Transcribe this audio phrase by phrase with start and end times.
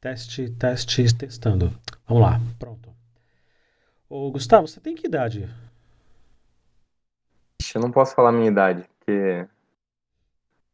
[0.00, 1.76] Teste, teste, testando.
[2.06, 2.88] Vamos lá, pronto.
[4.08, 5.52] Ô, Gustavo, você tem que idade?
[7.74, 9.46] Eu não posso falar a minha idade, porque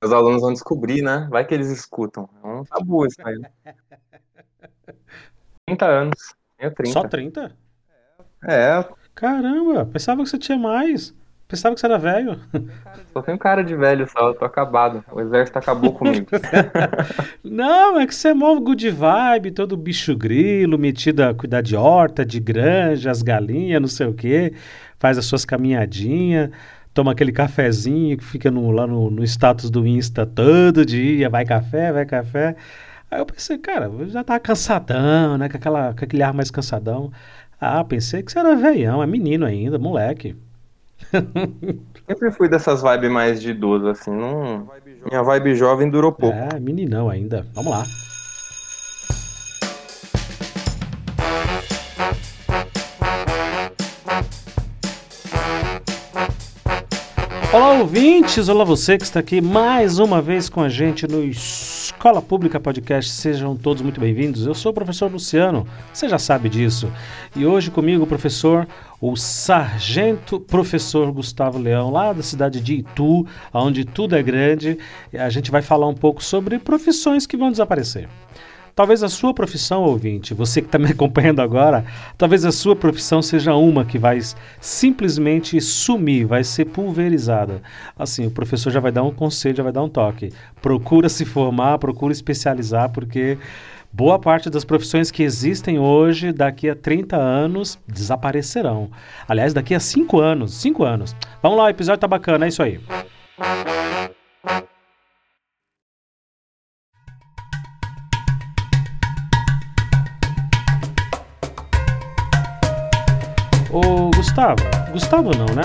[0.02, 1.26] os alunos vão descobrir, né?
[1.30, 2.28] Vai que eles escutam.
[2.42, 3.40] É um tabu isso aí.
[5.66, 6.34] 30 anos.
[6.58, 6.92] Eu 30.
[6.92, 7.56] Só 30?
[8.44, 8.86] É.
[9.14, 11.14] Caramba, pensava que você tinha mais.
[11.54, 12.36] Pensava que você era velho.
[13.12, 15.04] Só tenho cara de velho só, eu tô acabado.
[15.12, 16.26] O exército acabou comigo.
[17.44, 21.76] Não, é que você é mó good vibe, todo bicho grilo, metido a cuidar de
[21.76, 24.52] horta, de granja, as galinhas, não sei o quê.
[24.98, 26.50] Faz as suas caminhadinhas,
[26.92, 31.44] toma aquele cafezinho que fica no, lá no, no status do Insta todo dia, vai
[31.44, 32.56] café, vai café.
[33.08, 35.48] Aí eu pensei, cara, eu já tava cansadão, né?
[35.48, 37.12] Com, aquela, com aquele ar mais cansadão.
[37.60, 40.34] Ah, pensei que você era velhão, é menino ainda, moleque.
[42.06, 44.10] Sempre fui dessas vibes mais de idoso, assim.
[44.10, 44.68] Não...
[45.08, 46.36] Minha vibe jovem durou pouco.
[46.36, 47.46] É, meninão ainda.
[47.54, 47.84] Vamos lá.
[57.80, 58.48] Ouvintes!
[58.48, 63.10] Olá, você que está aqui mais uma vez com a gente no Escola Pública Podcast.
[63.10, 64.46] Sejam todos muito bem-vindos.
[64.46, 66.90] Eu sou o professor Luciano, você já sabe disso.
[67.34, 68.68] E hoje comigo o professor,
[69.00, 74.78] o sargento professor Gustavo Leão, lá da cidade de Itu, onde tudo é grande.
[75.12, 78.08] A gente vai falar um pouco sobre profissões que vão desaparecer.
[78.74, 81.84] Talvez a sua profissão, ouvinte, você que está me acompanhando agora,
[82.18, 84.18] talvez a sua profissão seja uma que vai
[84.60, 87.62] simplesmente sumir, vai ser pulverizada.
[87.96, 90.32] Assim, o professor já vai dar um conselho, já vai dar um toque.
[90.60, 93.38] Procura se formar, procura especializar, porque
[93.92, 98.90] boa parte das profissões que existem hoje, daqui a 30 anos, desaparecerão.
[99.28, 101.14] Aliás, daqui a 5 anos, 5 anos.
[101.40, 102.80] Vamos lá, o episódio tá bacana, é isso aí.
[114.34, 115.62] Gustavo, Gustavo não, né?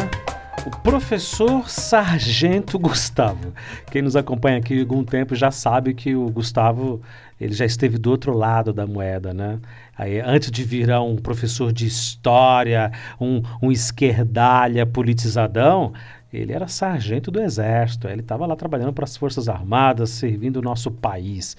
[0.64, 3.52] O professor Sargento Gustavo.
[3.90, 7.02] Quem nos acompanha aqui há algum tempo já sabe que o Gustavo
[7.42, 9.58] ele já esteve do outro lado da moeda, né?
[9.98, 15.92] Aí, antes de virar um professor de história, um, um esquerdalha politizadão,
[16.32, 20.62] ele era sargento do exército, ele estava lá trabalhando para as Forças Armadas, servindo o
[20.62, 21.58] nosso país.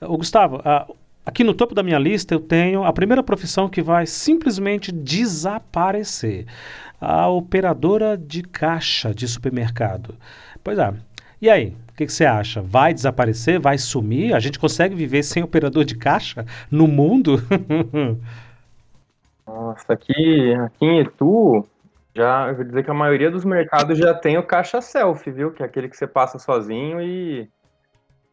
[0.00, 0.86] Ô, Gustavo, a,
[1.26, 6.46] Aqui no topo da minha lista eu tenho a primeira profissão que vai simplesmente desaparecer:
[7.00, 10.14] a operadora de caixa de supermercado.
[10.62, 10.94] Pois é.
[11.42, 12.62] E aí, o que, que, você acha?
[12.62, 13.58] Vai desaparecer?
[13.58, 14.34] Vai sumir?
[14.34, 17.42] A gente consegue viver sem operador de caixa no mundo?
[19.44, 21.66] Nossa, aqui, aqui em Itu,
[22.14, 25.52] já, eu vou dizer que a maioria dos mercados já tem o caixa selfie, viu?
[25.52, 27.48] Que é aquele que você passa sozinho e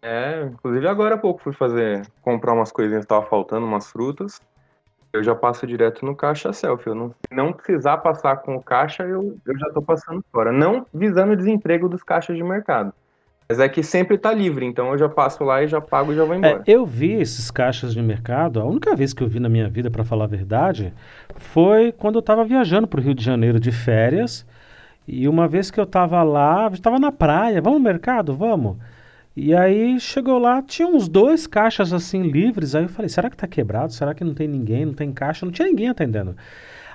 [0.03, 4.41] é, inclusive agora há pouco fui fazer, comprar umas coisinhas que tava faltando, umas frutas.
[5.13, 6.89] Eu já passo direto no caixa selfie.
[6.89, 10.51] Eu não, não precisar passar com o caixa, eu, eu já tô passando fora.
[10.51, 12.91] Não visando o desemprego dos caixas de mercado.
[13.47, 16.15] Mas é que sempre tá livre, então eu já passo lá e já pago e
[16.15, 16.63] já vou embora.
[16.65, 19.69] É, eu vi esses caixas de mercado, a única vez que eu vi na minha
[19.69, 20.93] vida, para falar a verdade,
[21.35, 24.45] foi quando eu tava viajando pro Rio de Janeiro de férias.
[25.07, 28.33] E uma vez que eu tava lá, eu tava na praia, vamos no mercado?
[28.35, 28.77] Vamos.
[29.35, 32.75] E aí chegou lá, tinha uns dois caixas assim livres.
[32.75, 33.91] Aí eu falei, será que tá quebrado?
[33.91, 34.85] Será que não tem ninguém?
[34.85, 35.45] Não tem caixa?
[35.45, 36.35] Não tinha ninguém atendendo.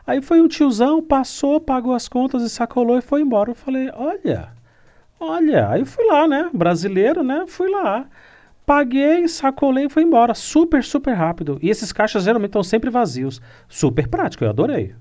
[0.06, 3.50] Aí foi um tiozão, passou, pagou as contas e sacolou e foi embora.
[3.50, 4.48] Eu falei, olha,
[5.18, 5.68] olha.
[5.68, 6.48] Aí fui lá, né?
[6.54, 7.44] Brasileiro, né?
[7.48, 8.06] Fui lá.
[8.64, 10.32] Paguei, sacolei e fui embora.
[10.32, 11.58] Super, super rápido.
[11.60, 13.42] E esses caixas geralmente estão sempre vazios.
[13.68, 14.94] Super prático, eu adorei.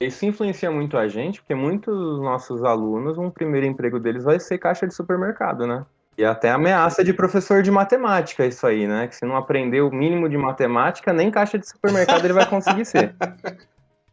[0.00, 4.38] Isso influencia muito a gente, porque muitos dos nossos alunos, um primeiro emprego deles vai
[4.38, 5.86] ser caixa de supermercado, né?
[6.16, 9.08] E até ameaça de professor de matemática, isso aí, né?
[9.08, 12.84] Que se não aprender o mínimo de matemática, nem caixa de supermercado ele vai conseguir
[12.84, 13.14] ser.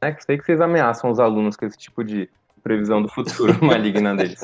[0.03, 2.27] É que sei que vocês ameaçam os alunos com esse tipo de
[2.63, 4.41] previsão do futuro maligna deles.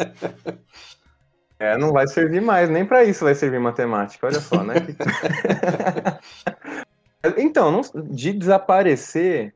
[1.58, 4.76] É, não vai servir mais, nem para isso vai servir matemática, olha só, né?
[7.38, 9.52] então, não, de desaparecer,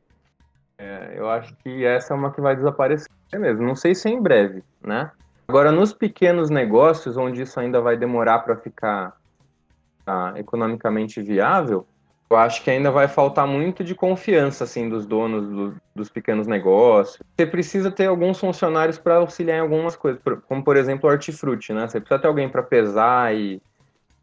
[0.76, 3.64] é, eu acho que essa é uma que vai desaparecer mesmo.
[3.64, 5.12] Não sei se é em breve, né?
[5.52, 9.18] Agora, nos pequenos negócios, onde isso ainda vai demorar para ficar
[10.08, 11.86] ah, economicamente viável,
[12.30, 16.48] eu acho que ainda vai faltar muito de confiança assim dos donos do, dos pequenos
[16.48, 17.22] negócios.
[17.36, 21.74] Você precisa ter alguns funcionários para auxiliar em algumas coisas, como por exemplo o hortifruti,
[21.74, 21.86] né?
[21.86, 23.62] Você precisa ter alguém para pesar e,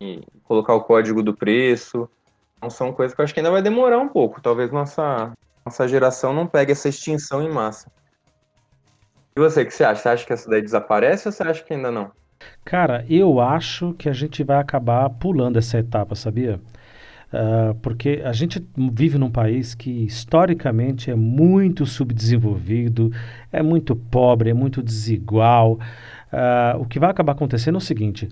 [0.01, 2.09] e, colocar o código do preço.
[2.57, 4.41] Então são coisas que eu acho que ainda vai demorar um pouco.
[4.41, 5.31] Talvez nossa
[5.63, 7.93] nossa geração não pegue essa extinção em massa.
[9.39, 10.03] E você, o que você acha?
[10.03, 12.11] Você acha que essa daí desaparece ou você acha que ainda não?
[12.65, 16.61] Cara, eu acho que a gente vai acabar pulando essa etapa, sabia?
[17.33, 18.61] Uh, porque a gente
[18.93, 23.13] vive num país que historicamente é muito subdesenvolvido,
[23.53, 25.75] é muito pobre, é muito desigual.
[26.33, 28.29] Uh, o que vai acabar acontecendo é o seguinte: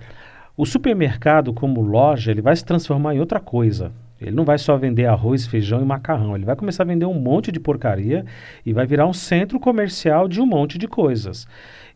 [0.57, 3.93] o supermercado, como loja, ele vai se transformar em outra coisa.
[4.21, 6.35] Ele não vai só vender arroz, feijão e macarrão.
[6.35, 8.25] Ele vai começar a vender um monte de porcaria
[8.65, 11.47] e vai virar um centro comercial de um monte de coisas.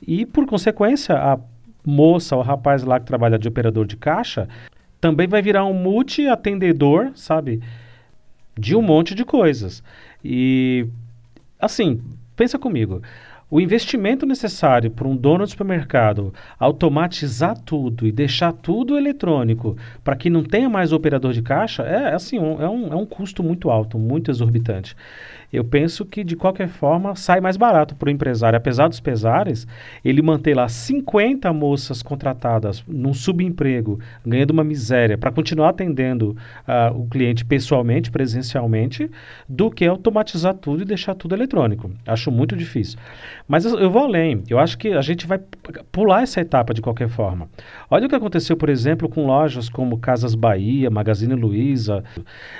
[0.07, 1.39] E, por consequência, a
[1.85, 4.49] moça ou rapaz lá que trabalha de operador de caixa
[5.01, 7.63] também vai virar um multi-atendedor, sabe?
[8.59, 9.83] De um monte de coisas.
[10.23, 10.87] E,
[11.59, 12.03] assim,
[12.37, 13.01] pensa comigo.
[13.53, 20.15] O investimento necessário para um dono de supermercado automatizar tudo e deixar tudo eletrônico para
[20.15, 23.43] que não tenha mais operador de caixa é assim um, é, um, é um custo
[23.43, 24.95] muito alto, muito exorbitante
[25.53, 28.57] eu penso que de qualquer forma sai mais barato para o empresário.
[28.57, 29.67] Apesar dos pesares,
[30.05, 36.37] ele manter lá 50 moças contratadas num subemprego, ganhando uma miséria, para continuar atendendo
[36.69, 39.11] uh, o cliente pessoalmente, presencialmente,
[39.49, 41.91] do que automatizar tudo e deixar tudo eletrônico.
[42.07, 42.99] Acho muito difícil.
[43.49, 44.45] Mas eu, eu vou além.
[44.49, 45.41] Eu acho que a gente vai
[45.91, 47.49] pular essa etapa de qualquer forma.
[47.91, 52.05] Olha o que aconteceu, por exemplo, com lojas como Casas Bahia, Magazine Luiza.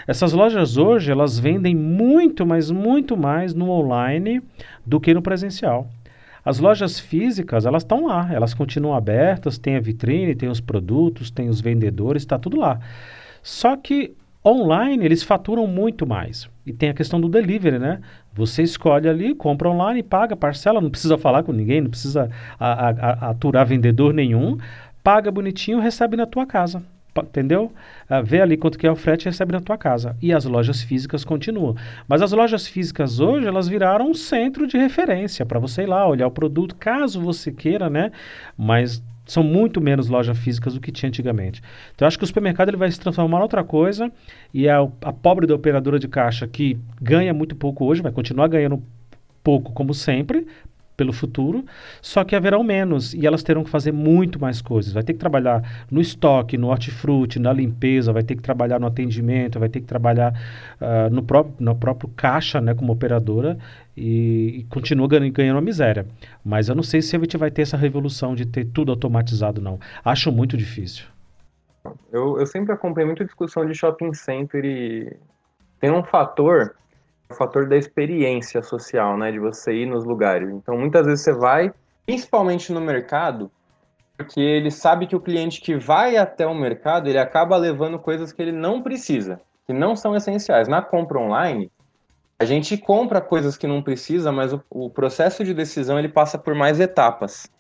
[0.09, 2.80] Essas lojas hoje, elas vendem muito, mas muito
[3.17, 4.43] mais no online
[4.85, 5.89] do que no presencial.
[6.45, 11.31] As lojas físicas, elas estão lá, elas continuam abertas, tem a vitrine, tem os produtos,
[11.31, 12.81] tem os vendedores, está tudo lá.
[13.43, 16.49] Só que online eles faturam muito mais.
[16.65, 18.01] E tem a questão do delivery, né?
[18.33, 22.89] Você escolhe ali, compra online, paga, parcela, não precisa falar com ninguém, não precisa a,
[22.89, 24.57] a, a, aturar vendedor nenhum,
[25.03, 26.83] paga bonitinho, recebe na tua casa
[27.19, 27.73] entendeu?
[28.09, 30.17] Uh, vê ali quanto que é o frete e recebe na tua casa.
[30.21, 31.77] E as lojas físicas continuam.
[32.09, 36.07] Mas as lojas físicas hoje, elas viraram um centro de referência para você ir lá
[36.09, 38.11] olhar o produto, caso você queira, né?
[38.57, 41.63] Mas são muito menos lojas físicas do que tinha antigamente.
[41.95, 44.11] Então, eu acho que o supermercado ele vai se transformar em outra coisa
[44.53, 48.49] e a, a pobre da operadora de caixa que ganha muito pouco hoje, vai continuar
[48.49, 48.83] ganhando
[49.43, 50.47] pouco como sempre,
[51.01, 51.65] pelo futuro,
[52.03, 54.93] só que haverão menos e elas terão que fazer muito mais coisas.
[54.93, 58.87] Vai ter que trabalhar no estoque, no hortifruti, na limpeza, vai ter que trabalhar no
[58.87, 60.35] atendimento, vai ter que trabalhar
[60.79, 63.57] uh, no, próprio, no próprio caixa, né, como operadora
[63.97, 66.07] e, e continua ganhando, ganhando uma miséria.
[66.45, 69.63] Mas eu não sei se a gente vai ter essa revolução de ter tudo automatizado,
[69.63, 69.81] não.
[70.05, 71.07] Acho muito difícil.
[72.13, 75.17] Eu, eu sempre acompanhei muita discussão de shopping center e
[75.81, 76.75] tem um fator
[77.31, 79.31] o fator da experiência social, né?
[79.31, 80.51] De você ir nos lugares.
[80.51, 81.73] Então, muitas vezes você vai,
[82.05, 83.51] principalmente no mercado,
[84.17, 88.33] porque ele sabe que o cliente que vai até o mercado, ele acaba levando coisas
[88.33, 90.69] que ele não precisa, que não são essenciais.
[90.69, 91.71] Na compra online,
[92.39, 96.37] a gente compra coisas que não precisa, mas o, o processo de decisão ele passa
[96.37, 97.51] por mais etapas.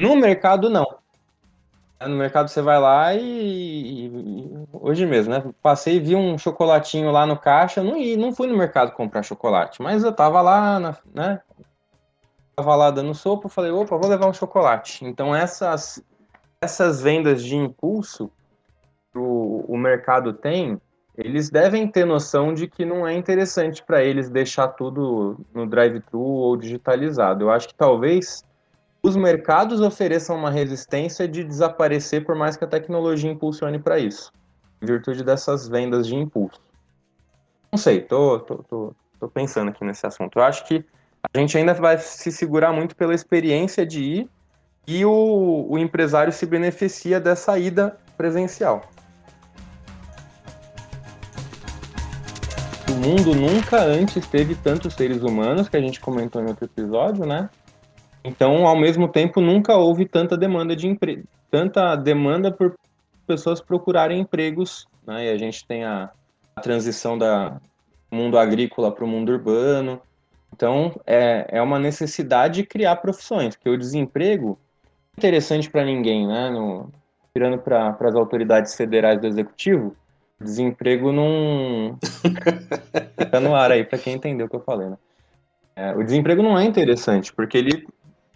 [0.00, 0.86] No mercado, não.
[2.08, 5.44] No mercado você vai lá e, e, hoje mesmo, né?
[5.62, 10.04] Passei, vi um chocolatinho lá no caixa, não não fui no mercado comprar chocolate, mas
[10.04, 11.40] eu tava lá, na, né?
[12.56, 15.04] Tava lá dando sopa, falei, opa, vou levar um chocolate.
[15.04, 16.02] Então essas
[16.60, 18.30] essas vendas de impulso
[19.12, 20.80] que o, o mercado tem,
[21.16, 26.20] eles devem ter noção de que não é interessante para eles deixar tudo no drive-thru
[26.20, 27.44] ou digitalizado.
[27.44, 28.42] Eu acho que talvez
[29.04, 34.32] os mercados ofereçam uma resistência de desaparecer por mais que a tecnologia impulsione para isso,
[34.80, 36.58] em virtude dessas vendas de impulso.
[37.70, 40.38] Não sei, tô, tô, tô, tô, pensando aqui nesse assunto.
[40.38, 40.82] Eu acho que
[41.34, 44.30] a gente ainda vai se segurar muito pela experiência de ir
[44.86, 48.88] e o, o empresário se beneficia dessa ida presencial.
[52.88, 57.26] O mundo nunca antes teve tantos seres humanos, que a gente comentou em outro episódio,
[57.26, 57.50] né?
[58.24, 62.74] Então, ao mesmo tempo, nunca houve tanta demanda de emprego, tanta demanda por
[63.26, 65.26] pessoas procurarem empregos, né?
[65.26, 66.10] E a gente tem a,
[66.56, 67.60] a transição da
[68.10, 70.00] mundo agrícola para o mundo urbano.
[70.54, 74.58] Então, é, é uma necessidade de criar profissões, porque o desemprego
[75.16, 76.48] é interessante para ninguém, né?
[76.48, 76.90] No,
[77.34, 79.94] tirando para as autoridades federais do executivo,
[80.40, 81.98] desemprego não.
[83.18, 84.96] Fica no ar aí para quem entendeu o que eu falei, né?
[85.76, 87.86] É, o desemprego não é interessante, porque ele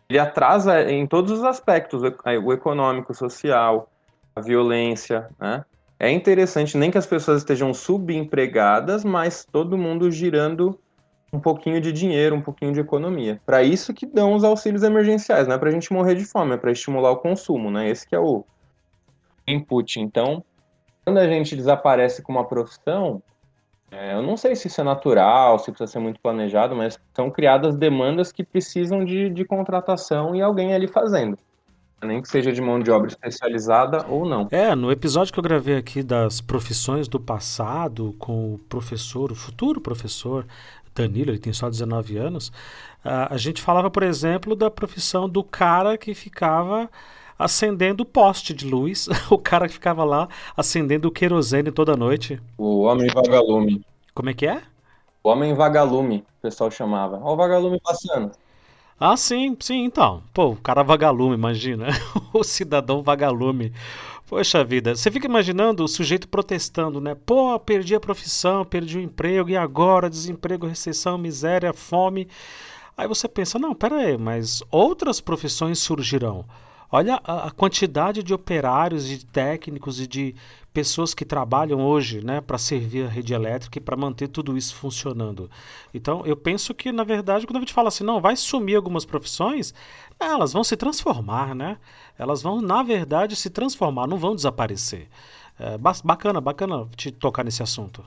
[0.09, 3.91] ele atrasa em todos os aspectos, o econômico, o social,
[4.35, 5.65] a violência, né?
[6.01, 10.79] É interessante nem que as pessoas estejam subempregadas, mas todo mundo girando
[11.33, 13.41] um pouquinho de dinheiro, um pouquinho de economia.
[13.45, 16.55] Para isso que dão os auxílios emergenciais, não é para a gente morrer de fome,
[16.55, 17.91] é para estimular o consumo, né?
[17.91, 18.45] Esse que é o
[19.47, 20.01] input.
[20.01, 20.43] Então,
[21.05, 23.21] quando a gente desaparece com uma profissão,
[23.91, 27.31] é, eu não sei se isso é natural, se precisa ser muito planejado, mas são
[27.31, 31.39] criadas demandas que precisam de, de contratação e alguém ali fazendo.
[32.03, 34.47] nem que seja de mão de obra especializada ou não.
[34.51, 39.35] É, no episódio que eu gravei aqui das profissões do passado com o professor, o
[39.35, 40.47] futuro professor
[40.95, 42.53] Danilo, ele tem só 19 anos,
[43.03, 46.91] a, a gente falava, por exemplo, da profissão do cara que ficava
[47.39, 52.41] acendendo poste de luz, o cara que ficava lá acendendo o querosene toda noite.
[52.57, 53.85] O homem vagalume.
[54.15, 54.63] Como é que é?
[55.23, 57.19] O homem vagalume, o pessoal chamava.
[57.19, 58.33] Olha o vagalume passando.
[58.99, 60.23] Ah, sim, sim, então.
[60.35, 61.87] Pô, o cara vagalume, imagina.
[62.35, 63.73] o cidadão vagalume.
[64.27, 67.15] Poxa vida, você fica imaginando o sujeito protestando, né?
[67.15, 70.11] Pô, perdi a profissão, perdi o emprego, e agora?
[70.11, 72.29] Desemprego, recessão, miséria, fome.
[72.97, 76.45] Aí você pensa, não, pera aí, mas outras profissões surgirão.
[76.91, 80.35] Olha a, quantidade de operários, de técnicos e de
[80.73, 84.75] pessoas que trabalham hoje né, para servir a rede elétrica e para manter tudo isso
[84.75, 85.51] funcionando.
[85.93, 89.05] Então, eu penso que, na verdade, quando a gente fala assim, não, vai sumir algumas
[89.05, 89.75] profissões,
[90.19, 91.79] elas vão se transformar, né?
[92.19, 95.09] Elas vão, na verdade, se transformar, não vão desaparecer.
[95.59, 98.03] É, bacana, bacana te tocar nesse assunto.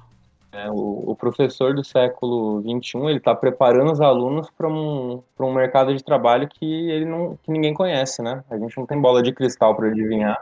[0.54, 5.54] É, o, o, professor do século XXI ele está preparando os alunos para um, um
[5.54, 8.44] mercado de trabalho que ele não que ninguém conhece, né?
[8.50, 10.38] A gente não tem bola de cristal para adivinhar.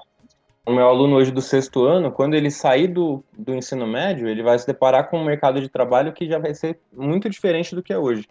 [0.65, 4.41] O meu aluno hoje do sexto ano, quando ele sair do, do ensino médio, ele
[4.41, 7.83] vai se deparar com um mercado de trabalho que já vai ser muito diferente do
[7.83, 8.27] que é hoje.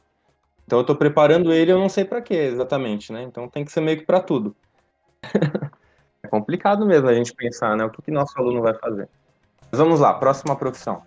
[0.67, 3.23] Então eu estou preparando ele, eu não sei para quê exatamente, né?
[3.23, 4.55] Então tem que ser meio que para tudo.
[6.23, 7.85] é complicado mesmo a gente pensar, né?
[7.85, 9.09] O que, que nosso aluno vai fazer.
[9.71, 11.03] Mas vamos lá, próxima profissão.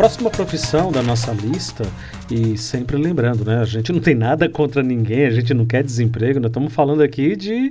[0.00, 1.84] Próxima profissão da nossa lista,
[2.30, 3.58] e sempre lembrando, né?
[3.58, 7.02] A gente não tem nada contra ninguém, a gente não quer desemprego, nós estamos falando
[7.02, 7.70] aqui de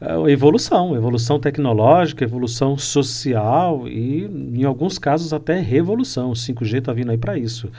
[0.00, 6.30] uh, evolução, evolução tecnológica, evolução social e, em alguns casos, até revolução.
[6.30, 7.70] O 5G está vindo aí para isso.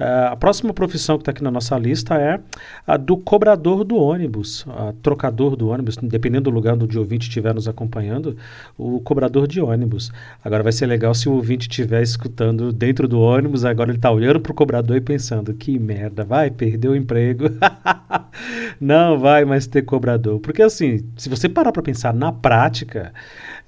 [0.00, 2.40] Uh, a próxima profissão que está aqui na nossa lista é
[2.86, 7.28] a do cobrador do ônibus, a trocador do ônibus, dependendo do lugar onde o ouvinte
[7.28, 8.34] estiver nos acompanhando,
[8.78, 10.10] o cobrador de ônibus.
[10.42, 14.10] Agora vai ser legal se o ouvinte estiver escutando dentro do ônibus, agora ele está
[14.10, 17.44] olhando para o cobrador e pensando: que merda, vai perder o emprego.
[18.80, 20.40] Não vai mais ter cobrador.
[20.40, 23.12] Porque assim, se você parar para pensar na prática,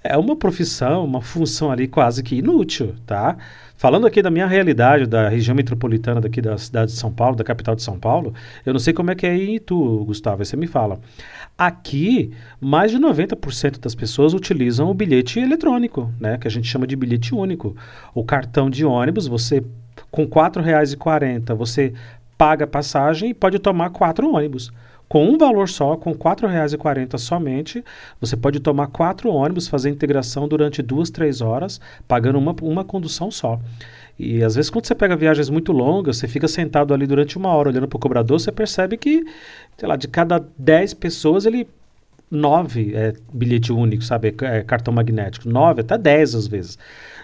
[0.02, 3.37] é uma profissão, uma função ali quase que inútil, tá?
[3.76, 7.42] Falando aqui da minha realidade, da região metropolitana daqui da cidade de São Paulo, da
[7.42, 8.32] capital de São Paulo,
[8.64, 11.00] eu não sei como é que é em Itu, Gustavo, aí você me fala.
[11.59, 16.87] Aqui, mais de 90% das pessoas utilizam o bilhete eletrônico, né, que a gente chama
[16.87, 17.76] de bilhete único.
[18.14, 19.64] O cartão de ônibus, você
[20.11, 21.92] com R$ 4,40, você
[22.38, 24.73] paga a passagem e pode tomar quatro ônibus.
[25.12, 27.85] Com um valor só, com R$ 4,40 somente,
[28.19, 31.78] você pode tomar quatro ônibus, fazer integração durante duas, três horas,
[32.09, 33.61] pagando uma, uma condução só.
[34.19, 37.50] E às vezes, quando você pega viagens muito longas, você fica sentado ali durante uma
[37.50, 39.23] hora olhando para o cobrador, você percebe que,
[39.76, 41.69] sei lá, de cada 10 pessoas, ele.
[42.31, 44.35] Nove é bilhete único, sabe?
[44.40, 45.47] É cartão magnético.
[45.47, 46.78] Nove, até dez às vezes.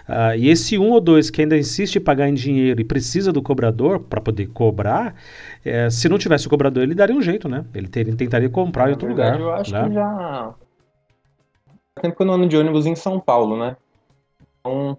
[0.09, 3.31] Uh, e esse um ou dois que ainda insiste em pagar em dinheiro e precisa
[3.31, 5.13] do cobrador para poder cobrar,
[5.63, 7.63] é, se não tivesse o cobrador, ele daria um jeito, né?
[7.75, 9.53] Ele, ter, ele tentaria comprar Na em outro verdade, lugar.
[9.53, 9.87] Eu acho né?
[9.87, 10.55] que já.
[12.01, 13.77] Tempo que eu não ando de ônibus em São Paulo, né?
[14.59, 14.97] Então,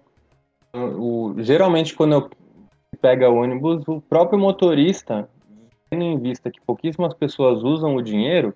[0.73, 2.29] o, geralmente, quando eu
[3.01, 5.27] pega ônibus, o próprio motorista,
[5.89, 8.55] tendo em vista que pouquíssimas pessoas usam o dinheiro,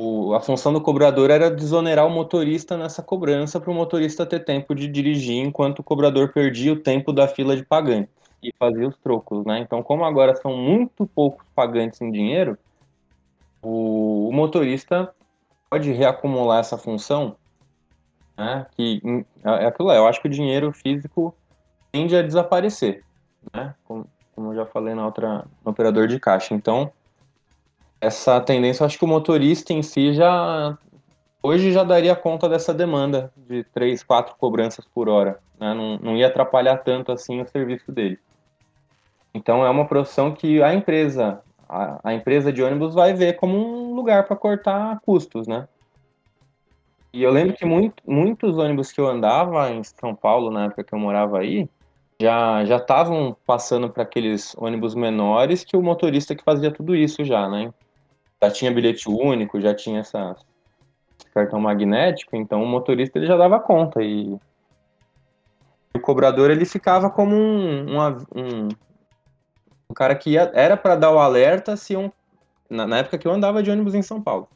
[0.00, 4.40] o, a função do cobrador era desonerar o motorista nessa cobrança para o motorista ter
[4.40, 8.88] tempo de dirigir enquanto o cobrador perdia o tempo da fila de pagantes e fazia
[8.88, 9.58] os trocos, né?
[9.58, 12.56] Então, como agora são muito poucos pagantes em dinheiro,
[13.60, 15.14] o, o motorista
[15.68, 17.36] pode reacumular essa função,
[18.38, 18.66] né?
[18.74, 19.02] Que
[19.44, 21.34] é, é aquilo lá, eu acho que o dinheiro físico
[21.92, 23.04] tende a desaparecer,
[23.52, 23.74] né?
[23.84, 26.54] Como, como eu já falei na outra, no operador de caixa.
[26.54, 26.90] Então,
[28.00, 30.76] essa tendência, acho que o motorista em si já
[31.42, 35.74] hoje já daria conta dessa demanda de três, quatro cobranças por hora, né?
[35.74, 38.18] não, não ia atrapalhar tanto assim o serviço dele.
[39.34, 43.56] Então é uma profissão que a empresa, a, a empresa de ônibus vai ver como
[43.56, 45.68] um lugar para cortar custos, né?
[47.12, 50.84] E eu lembro que muito, muitos ônibus que eu andava em São Paulo na época
[50.84, 51.68] que eu morava aí,
[52.20, 57.24] já já estavam passando para aqueles ônibus menores que o motorista que fazia tudo isso
[57.24, 57.72] já, né?
[58.42, 60.34] Já tinha bilhete único, já tinha essa,
[61.18, 64.38] esse cartão magnético, então o motorista ele já dava conta e
[65.94, 67.98] o cobrador ele ficava como um,
[68.34, 68.68] um,
[69.90, 72.10] um cara que ia, era para dar o alerta se um,
[72.68, 74.48] na, na, época que eu andava de ônibus em São Paulo.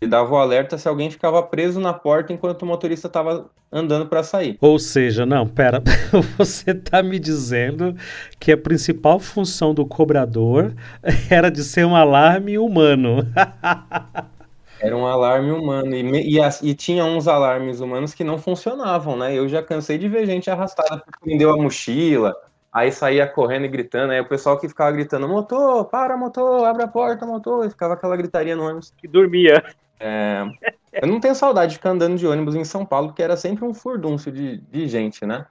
[0.00, 4.06] E dava o alerta se alguém ficava preso na porta enquanto o motorista estava andando
[4.06, 4.58] para sair.
[4.60, 5.82] Ou seja, não, pera,
[6.36, 7.96] você está me dizendo
[8.38, 10.74] que a principal função do cobrador
[11.30, 13.26] era de ser um alarme humano.
[14.78, 15.94] Era um alarme humano.
[15.94, 19.34] E, e, e, tinha uns alarmes humanos que não funcionavam, né?
[19.34, 22.36] Eu já cansei de ver gente arrastada porque prendeu a mochila,
[22.70, 24.12] aí saía correndo e gritando.
[24.12, 27.64] Aí o pessoal que ficava gritando: motor, para, motor, abre a porta, motor.
[27.64, 28.92] E ficava aquela gritaria no ônibus.
[28.98, 29.64] Que dormia.
[29.98, 30.44] É,
[30.92, 33.64] eu não tenho saudade de ficar andando de ônibus em São Paulo, porque era sempre
[33.64, 35.46] um furdúncio de, de gente, né?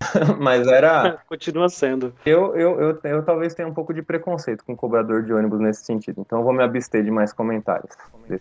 [0.38, 1.18] Mas era.
[1.28, 2.14] Continua sendo.
[2.24, 5.84] Eu, eu, eu, eu, talvez tenha um pouco de preconceito com cobrador de ônibus nesse
[5.84, 6.20] sentido.
[6.20, 7.90] Então eu vou me abster de mais comentários.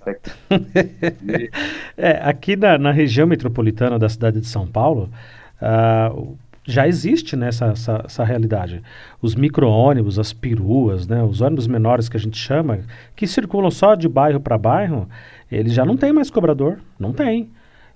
[0.05, 0.31] Aqui.
[1.97, 5.09] é, aqui na, na, região metropolitana da cidade de São Paulo,
[5.61, 8.81] uh, já existe né, essa, essa, essa realidade.
[9.21, 12.79] Os micro-ônibus, as peruas, né, os ônibus menores que a gente chama,
[13.15, 15.07] que circulam só de bairro para bairro,
[15.51, 16.79] eles já não tem mais cobrador.
[16.99, 17.49] Não tem.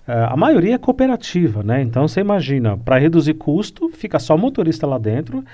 [0.08, 1.82] Uh, a maioria é cooperativa, né?
[1.82, 5.44] Então você imagina, para reduzir custo, fica só o motorista lá dentro, uh,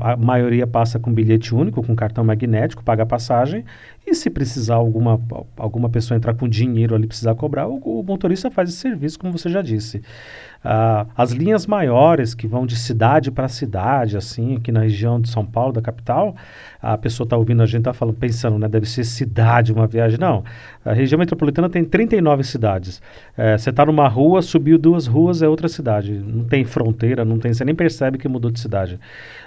[0.00, 3.64] a maioria passa com bilhete único, com cartão magnético, paga a passagem,
[4.06, 5.20] e se precisar alguma,
[5.56, 9.36] alguma pessoa entrar com dinheiro ali precisar cobrar, o, o motorista faz esse serviço, como
[9.36, 9.98] você já disse.
[10.66, 15.28] Uh, as linhas maiores que vão de cidade para cidade, assim, aqui na região de
[15.28, 16.34] São Paulo, da capital,
[16.80, 20.18] a pessoa está ouvindo a gente, está falando, pensando, né, deve ser cidade, uma viagem.
[20.18, 20.44] Não,
[20.84, 23.02] a região metropolitana tem 39 cidades.
[23.36, 26.12] É, você está numa rua, subiu duas ruas, é outra cidade.
[26.12, 28.98] Não tem fronteira, não tem, você nem percebe que mudou de cidade.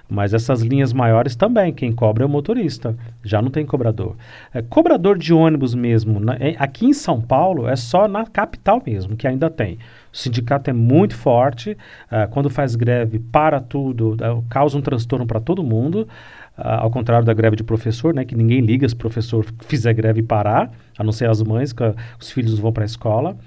[0.09, 4.15] Mas essas linhas maiores também, quem cobra é o motorista, já não tem cobrador.
[4.51, 8.81] É, cobrador de ônibus mesmo, na, é, aqui em São Paulo, é só na capital
[8.83, 9.77] mesmo que ainda tem.
[10.11, 11.77] O sindicato é muito forte,
[12.11, 16.07] uh, quando faz greve, para tudo, uh, causa um transtorno para todo mundo.
[16.59, 19.93] Uh, ao contrário da greve de professor, né, que ninguém liga se o professor fizer
[19.93, 21.83] greve e parar, a não ser as mães, que
[22.19, 23.37] os filhos vão para a escola,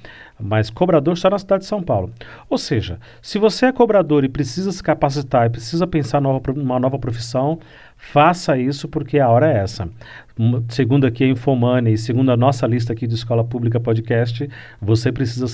[0.40, 2.10] mas cobrador só na cidade de São Paulo.
[2.48, 6.80] Ou seja, se você é cobrador e precisa se capacitar e precisa pensar numa nova,
[6.80, 7.58] nova profissão,
[7.96, 9.88] faça isso porque a hora é essa
[10.68, 14.48] segundo aqui a Infomoney, segundo a nossa lista aqui de Escola Pública Podcast,
[14.80, 15.46] você precisa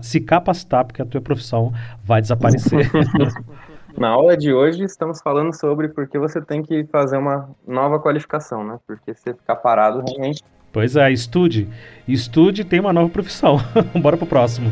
[0.00, 1.72] se capacitar porque a tua profissão
[2.04, 2.90] vai desaparecer.
[3.96, 8.64] Na aula de hoje estamos falando sobre porque você tem que fazer uma nova qualificação,
[8.64, 8.78] né?
[8.86, 10.42] Porque se ficar parado realmente.
[10.72, 11.68] Pois é, estude.
[12.08, 13.58] Estude tem uma nova profissão.
[14.00, 14.70] Bora pro próximo.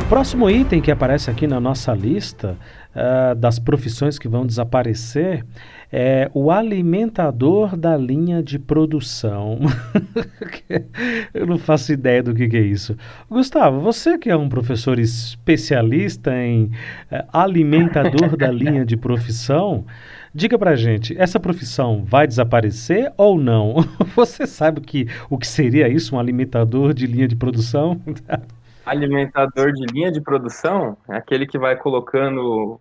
[0.00, 2.56] O próximo item que aparece aqui na nossa lista
[2.94, 5.44] uh, das profissões que vão desaparecer
[5.92, 9.58] é o alimentador da linha de produção.
[11.32, 12.96] Eu não faço ideia do que, que, é isso.
[13.30, 19.84] Gustavo, você que é um professor especialista em uh, alimentador da linha de profissão,
[20.34, 23.76] diga pra gente, essa profissão vai desaparecer ou não?
[24.14, 28.00] Você sabe que, o que seria isso, um alimentador de linha de produção?
[28.84, 32.80] alimentador de linha de produção é aquele que vai colocando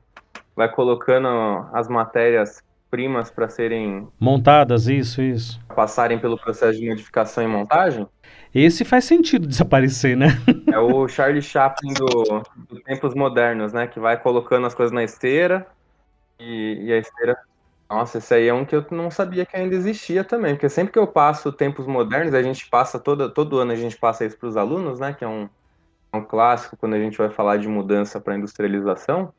[0.55, 1.27] vai colocando
[1.73, 2.63] as matérias
[2.95, 5.59] primas para serem montadas, isso, isso.
[5.75, 8.07] Passarem pelo processo de modificação e montagem.
[8.53, 10.27] Esse faz sentido desaparecer, né?
[10.71, 13.85] É o Charlie Chaplin do, do tempos modernos, né?
[13.85, 15.67] Que vai colocando as coisas na esteira
[16.39, 17.37] e, e, a esteira.
[17.89, 20.93] Nossa, esse aí é um que eu não sabia que ainda existia também, porque sempre
[20.93, 24.37] que eu passo tempos modernos, a gente passa todo, todo ano a gente passa isso
[24.37, 25.13] para os alunos, né?
[25.13, 25.49] Que é um,
[26.13, 29.33] é um clássico quando a gente vai falar de mudança para industrialização.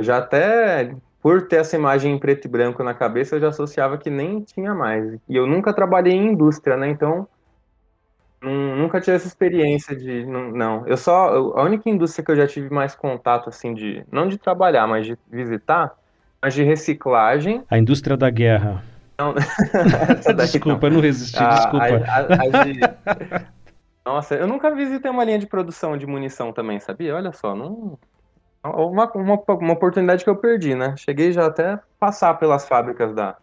[0.00, 3.96] Já até por ter essa imagem em preto e branco na cabeça, eu já associava
[3.96, 5.14] que nem tinha mais.
[5.28, 6.88] E eu nunca trabalhei em indústria, né?
[6.88, 7.28] Então,
[8.42, 10.26] nunca tive essa experiência de.
[10.26, 11.28] Não, eu só.
[11.56, 14.04] A única indústria que eu já tive mais contato, assim, de.
[14.10, 15.94] Não de trabalhar, mas de visitar,
[16.42, 17.62] mas de reciclagem.
[17.70, 18.82] A indústria da guerra.
[19.16, 19.34] Não,
[20.34, 20.88] desculpa, não.
[20.88, 21.86] eu não resisti, a, desculpa.
[21.86, 22.80] A, a, de...
[24.04, 27.14] Nossa, eu nunca visitei uma linha de produção de munição também, sabia?
[27.14, 27.96] Olha só, não.
[28.64, 30.94] Uma, uma, uma oportunidade que eu perdi, né?
[30.96, 33.36] Cheguei já até passar pelas fábricas da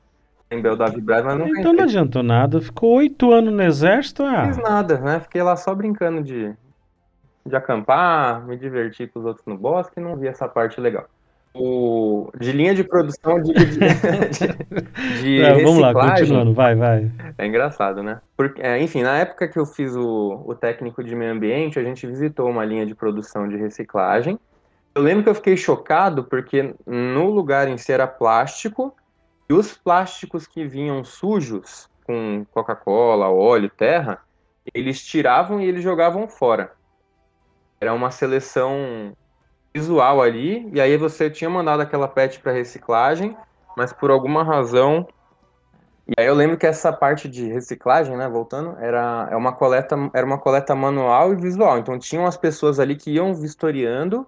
[0.50, 2.62] Embel da Vibraz, mas nunca Então não adiantou nada.
[2.62, 4.46] Ficou oito anos no exército, ah.
[4.46, 5.20] Não fiz nada, né?
[5.20, 6.54] Fiquei lá só brincando de,
[7.46, 11.06] de acampar, me divertir com os outros no bosque e não vi essa parte legal.
[11.54, 13.80] O, de linha de produção de, de,
[15.20, 17.12] de, de é, Vamos lá, continuando, vai, vai.
[17.38, 18.22] É engraçado, né?
[18.38, 21.84] Porque, é, enfim, na época que eu fiz o, o técnico de meio ambiente, a
[21.84, 24.40] gente visitou uma linha de produção de reciclagem
[25.00, 28.94] eu lembro que eu fiquei chocado porque no lugar em si era plástico
[29.50, 34.20] e os plásticos que vinham sujos, com Coca-Cola, óleo, terra,
[34.74, 36.74] eles tiravam e eles jogavam fora.
[37.80, 39.14] Era uma seleção
[39.74, 43.38] visual ali, e aí você tinha mandado aquela PET para reciclagem,
[43.78, 45.08] mas por alguma razão.
[46.08, 49.96] E aí eu lembro que essa parte de reciclagem, né, voltando, era, é uma coleta,
[50.14, 51.78] era uma coleta manual e visual.
[51.78, 54.28] Então tinham as pessoas ali que iam vistoriando,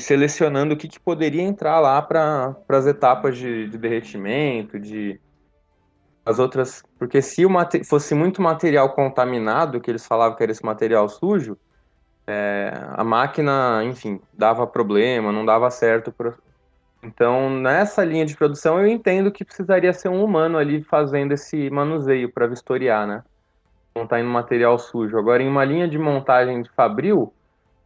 [0.00, 5.20] selecionando o que, que poderia entrar lá para as etapas de, de derretimento, de
[6.24, 6.82] as outras.
[6.98, 7.50] Porque se o
[7.84, 11.56] fosse muito material contaminado, que eles falavam que era esse material sujo,
[12.26, 16.14] é, a máquina, enfim, dava problema, não dava certo.
[17.02, 21.70] Então, nessa linha de produção, eu entendo que precisaria ser um humano ali fazendo esse
[21.70, 23.24] manuseio para vistoriar, né?
[24.08, 25.18] Tá indo material sujo.
[25.18, 27.34] Agora, em uma linha de montagem de fabril,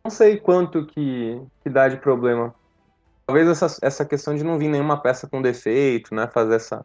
[0.04, 2.54] não sei quanto que, que dá de problema.
[3.26, 6.26] Talvez essa, essa questão de não vir nenhuma peça com defeito, né?
[6.26, 6.84] Fazer essa,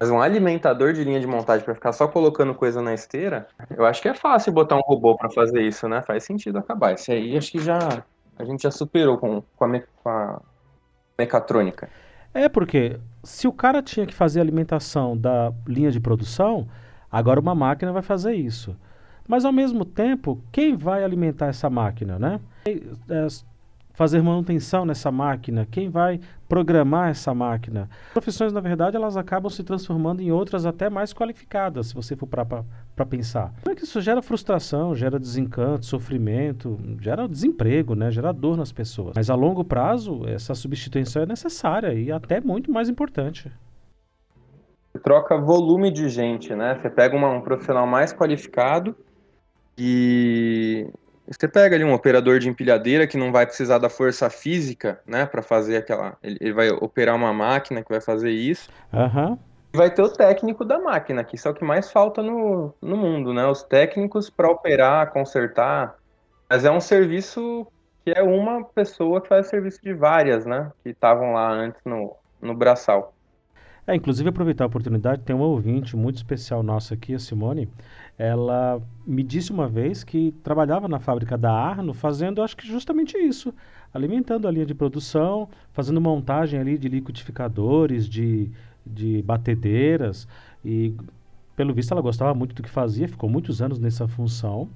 [0.00, 3.86] mas um alimentador de linha de montagem para ficar só colocando coisa na esteira, eu
[3.86, 6.02] acho que é fácil botar um robô para fazer isso, né?
[6.02, 6.92] Faz sentido acabar.
[6.92, 7.78] Esse aí acho que já
[8.38, 10.42] a gente já superou com, com, a, me, com a
[11.16, 11.88] mecatrônica.
[12.34, 16.68] É porque se o cara tinha que fazer alimentação da linha de produção,
[17.10, 18.76] agora uma máquina vai fazer isso.
[19.28, 22.40] Mas ao mesmo tempo, quem vai alimentar essa máquina, né?
[22.66, 23.26] É,
[23.96, 25.66] fazer manutenção nessa máquina?
[25.68, 27.88] Quem vai programar essa máquina?
[28.12, 32.26] Profissões, na verdade, elas acabam se transformando em outras até mais qualificadas, se você for
[32.26, 33.52] para pensar.
[33.62, 38.10] Como é que isso gera frustração, gera desencanto, sofrimento, gera desemprego, né?
[38.10, 39.14] gera dor nas pessoas.
[39.16, 43.50] Mas a longo prazo, essa substituição é necessária e até muito mais importante.
[45.02, 46.78] Troca volume de gente, né?
[46.80, 48.96] Você pega uma, um profissional mais qualificado
[49.78, 50.88] e
[51.26, 55.26] você pega ali um operador de empilhadeira que não vai precisar da força física, né,
[55.26, 56.16] para fazer aquela.
[56.22, 58.70] Ele, vai operar uma máquina que vai fazer isso.
[58.92, 59.36] Uhum.
[59.72, 62.72] E vai ter o técnico da máquina, que isso é o que mais falta no,
[62.80, 63.44] no mundo, né?
[63.46, 65.96] Os técnicos para operar, consertar.
[66.48, 67.66] Mas é um serviço
[68.04, 70.70] que é uma pessoa que faz serviço de várias, né?
[70.84, 73.15] Que estavam lá antes no, no braçal.
[73.86, 77.68] É, inclusive aproveitar a oportunidade, tem uma ouvinte muito especial nossa aqui, a Simone,
[78.18, 83.16] ela me disse uma vez que trabalhava na fábrica da Arno fazendo, acho que justamente
[83.16, 83.54] isso,
[83.94, 88.50] alimentando a linha de produção, fazendo montagem ali de liquidificadores, de,
[88.84, 90.26] de batedeiras
[90.64, 90.92] e
[91.54, 94.68] pelo visto ela gostava muito do que fazia, ficou muitos anos nessa função.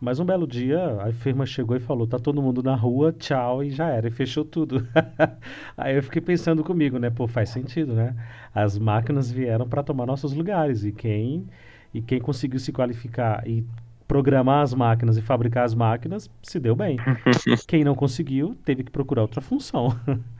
[0.00, 3.62] Mas um belo dia a firma chegou e falou: tá todo mundo na rua, tchau,
[3.62, 4.86] e já era, e fechou tudo.
[5.76, 7.10] Aí eu fiquei pensando comigo, né?
[7.10, 8.16] Pô, faz sentido, né?
[8.54, 11.46] As máquinas vieram para tomar nossos lugares e quem
[11.92, 13.64] e quem conseguiu se qualificar e
[14.08, 16.96] programar as máquinas e fabricar as máquinas se deu bem.
[17.68, 19.94] quem não conseguiu teve que procurar outra função.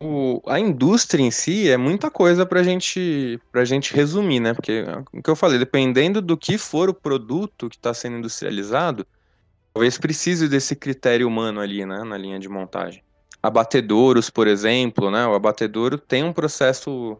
[0.00, 4.54] o, a indústria em si é muita coisa para gente, a gente resumir, né?
[4.54, 9.06] Porque o que eu falei, dependendo do que for o produto que está sendo industrializado,
[9.72, 12.02] talvez precise desse critério humano ali, né?
[12.04, 13.02] Na linha de montagem.
[13.42, 15.26] Abatedouros, por exemplo, né?
[15.26, 17.16] O abatedouro tem um processo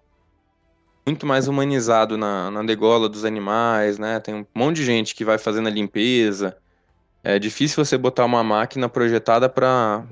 [1.07, 4.21] muito mais humanizado na, na degola dos animais, né?
[4.21, 6.57] Tem um monte de gente que vai fazendo a limpeza.
[7.23, 10.05] É difícil você botar uma máquina projetada para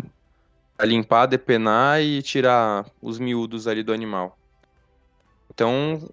[0.87, 4.39] limpar, depenar e tirar os miúdos ali do animal.
[5.53, 6.09] Então,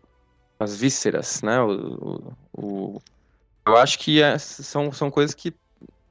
[0.59, 1.61] as vísceras, né?
[1.61, 3.01] O, o, o
[3.67, 5.53] eu acho que é, são, são coisas que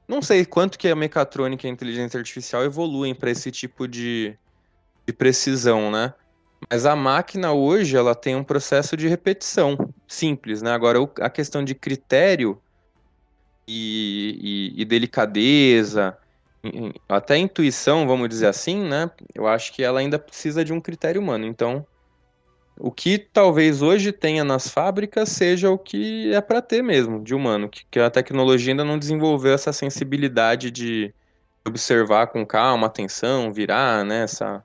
[0.07, 4.37] não sei quanto que a mecatrônica e a inteligência artificial evoluem para esse tipo de,
[5.07, 6.15] de precisão, né?
[6.71, 10.73] Mas a máquina hoje ela tem um processo de repetição simples, né?
[10.73, 12.61] Agora a questão de critério
[13.67, 16.17] e, e, e delicadeza,
[17.09, 19.11] até intuição, vamos dizer assim, né?
[19.35, 21.47] Eu acho que ela ainda precisa de um critério humano.
[21.47, 21.87] Então,
[22.79, 27.35] o que talvez hoje tenha nas fábricas seja o que é para ter mesmo, de
[27.35, 31.13] humano, que, que a tecnologia ainda não desenvolveu essa sensibilidade de
[31.67, 34.23] observar com calma, atenção, virar, né?
[34.23, 34.63] Essa,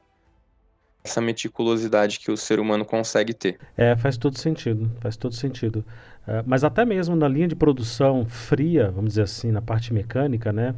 [1.03, 3.59] essa meticulosidade que o ser humano consegue ter.
[3.75, 5.85] É, faz todo sentido, faz todo sentido.
[6.25, 10.53] Uh, mas até mesmo na linha de produção fria, vamos dizer assim, na parte mecânica,
[10.53, 10.73] né?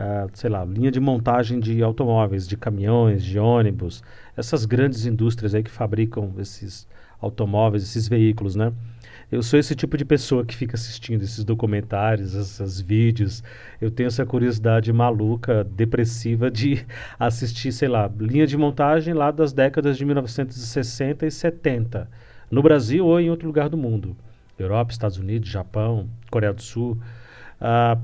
[0.00, 4.02] Uh, sei lá, linha de montagem de automóveis, de caminhões, de ônibus,
[4.34, 6.88] essas grandes indústrias aí que fabricam esses
[7.20, 8.72] automóveis, esses veículos, né?
[9.30, 13.44] Eu sou esse tipo de pessoa que fica assistindo esses documentários, esses vídeos.
[13.78, 16.82] Eu tenho essa curiosidade maluca, depressiva de
[17.20, 22.10] assistir, sei lá, linha de montagem lá das décadas de 1960 e 70,
[22.50, 24.16] no Brasil ou em outro lugar do mundo.
[24.58, 26.98] Europa, Estados Unidos, Japão, Coreia do Sul.
[27.60, 28.00] Uh,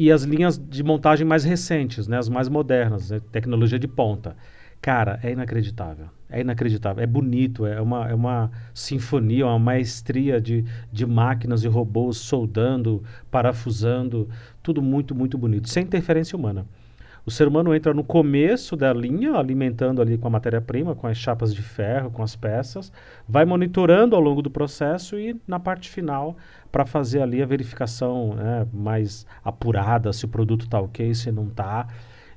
[0.00, 4.34] e as linhas de montagem mais recentes, né, as mais modernas, né, tecnologia de ponta.
[4.80, 6.06] Cara, é inacreditável.
[6.26, 7.04] É inacreditável.
[7.04, 13.02] É bonito, é uma, é uma sinfonia, uma maestria de, de máquinas e robôs soldando,
[13.30, 14.26] parafusando.
[14.62, 16.64] Tudo muito, muito bonito, sem interferência humana.
[17.26, 21.18] O ser humano entra no começo da linha, alimentando ali com a matéria-prima, com as
[21.18, 22.90] chapas de ferro, com as peças,
[23.28, 26.38] vai monitorando ao longo do processo e na parte final
[26.70, 31.46] para fazer ali a verificação né, mais apurada se o produto está ok, se não
[31.46, 31.86] está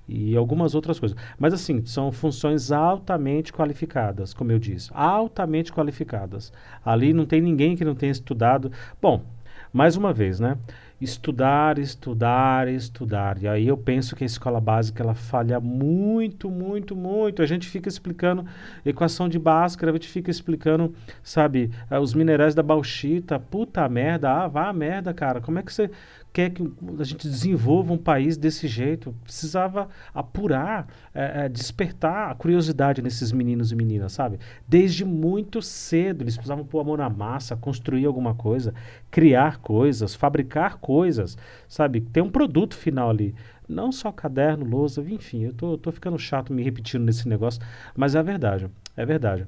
[0.08, 1.18] e algumas outras coisas.
[1.38, 6.52] Mas assim, são funções altamente qualificadas, como eu disse, altamente qualificadas.
[6.84, 8.72] Ali não tem ninguém que não tenha estudado.
[9.02, 9.24] Bom,
[9.72, 10.58] mais uma vez, né?
[11.04, 13.42] Estudar, estudar, estudar.
[13.42, 17.42] E aí eu penso que a escola básica ela falha muito, muito, muito.
[17.42, 18.46] A gente fica explicando
[18.86, 23.40] equação de Bhaskara, a gente fica explicando, sabe, eh, os minerais da bauxita.
[23.40, 25.42] Puta merda, ah, vá merda, cara.
[25.42, 25.90] Como é que você
[26.34, 26.68] quer que
[27.00, 29.16] a gente desenvolva um país desse jeito.
[29.24, 34.40] Precisava apurar, é, é, despertar a curiosidade nesses meninos e meninas, sabe?
[34.68, 38.74] Desde muito cedo, eles precisavam pôr a mão na massa, construir alguma coisa,
[39.12, 42.02] criar coisas, fabricar coisas, sabe?
[42.02, 43.36] Ter um produto final ali.
[43.70, 47.62] Não só caderno, lousa, enfim, eu tô, tô ficando chato me repetindo nesse negócio,
[47.96, 49.44] mas é a verdade, é verdade.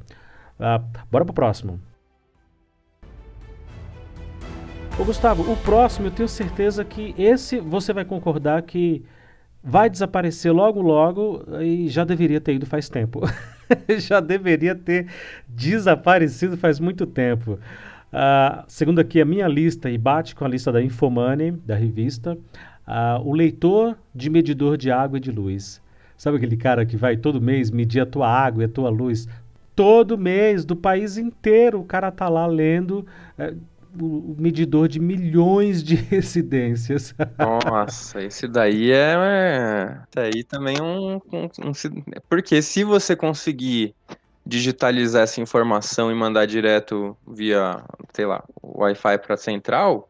[0.57, 1.79] Uh, bora pro próximo.
[4.97, 9.03] Ô Gustavo, o próximo eu tenho certeza que esse você vai concordar que
[9.61, 13.19] vai desaparecer logo logo e já deveria ter ido faz tempo.
[13.99, 15.07] já deveria ter
[15.49, 17.59] desaparecido faz muito tempo.
[18.13, 22.37] Uh, segundo aqui a minha lista e bate com a lista da Infomoney, da revista,
[22.87, 25.81] uh, o leitor de medidor de água e de luz.
[26.15, 29.27] Sabe aquele cara que vai todo mês medir a tua água e a tua luz?
[29.75, 33.05] Todo mês, do país inteiro, o cara tá lá lendo.
[33.37, 33.57] Uh,
[33.99, 37.13] o medidor de milhões de residências.
[37.37, 39.13] Nossa, esse daí é.
[39.15, 41.71] é daí também um, um, um.
[42.29, 43.95] Porque se você conseguir
[44.45, 50.07] digitalizar essa informação e mandar direto via, sei lá, Wi-Fi para central,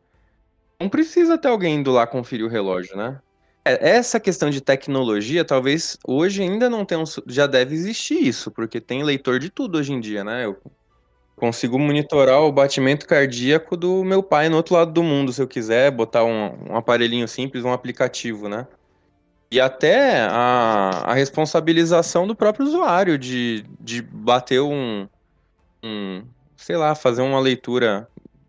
[0.79, 3.19] não precisa ter alguém indo lá conferir o relógio, né?
[3.63, 8.51] É, essa questão de tecnologia, talvez hoje ainda não tenha um, já deve existir isso,
[8.51, 10.45] porque tem leitor de tudo hoje em dia, né?
[10.45, 10.57] Eu
[11.35, 15.47] Consigo monitorar o batimento cardíaco do meu pai no outro lado do mundo, se eu
[15.47, 18.65] quiser botar um, um aparelhinho simples, um aplicativo, né?
[19.51, 25.07] E até a, a responsabilização do próprio usuário de, de bater um,
[25.83, 26.23] um,
[26.55, 28.07] sei lá, fazer uma leitura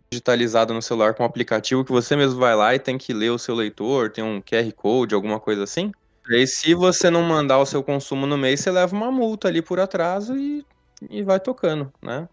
[0.09, 3.29] digitalizada no celular com um aplicativo que você mesmo vai lá e tem que ler
[3.29, 5.91] o seu leitor, tem um QR Code, alguma coisa assim.
[6.29, 9.47] E aí, se você não mandar o seu consumo no mês, você leva uma multa
[9.47, 10.65] ali por atraso e,
[11.09, 12.27] e vai tocando, né?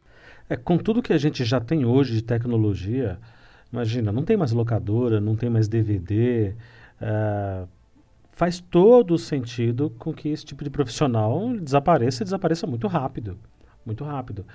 [0.49, 3.19] É, com tudo que a gente já tem hoje de tecnologia,
[3.73, 6.55] imagina, não tem mais locadora, não tem mais DVD,
[7.01, 7.65] é,
[8.33, 13.39] faz todo sentido com que esse tipo de profissional desapareça e desapareça muito rápido.
[13.87, 14.47] Muito rápido.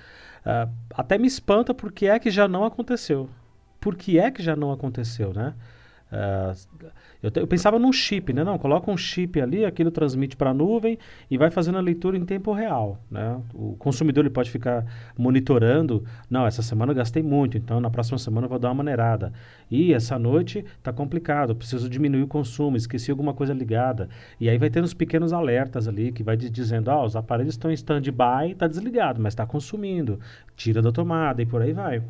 [0.45, 3.30] É, até me espanta porque é que já não aconteceu.
[3.80, 5.54] Por que é que já não aconteceu, né?
[6.12, 6.88] Uh,
[7.21, 8.43] eu, te, eu, pensava num chip, né?
[8.43, 10.97] Não, coloca um chip ali, aquilo transmite para a nuvem
[11.29, 13.41] e vai fazendo a leitura em tempo real, né?
[13.53, 14.86] O consumidor ele pode ficar
[15.17, 16.03] monitorando.
[16.29, 19.34] Não, essa semana eu gastei muito, então na próxima semana eu vou dar uma maneirada.
[19.69, 24.08] E essa noite está complicado, preciso diminuir o consumo, esqueci alguma coisa ligada.
[24.39, 27.69] E aí vai tendo os pequenos alertas ali que vai dizendo, ah, os aparelhos estão
[27.69, 30.19] em stand-by, está desligado, mas está consumindo.
[30.55, 32.01] Tira da tomada e por aí vai.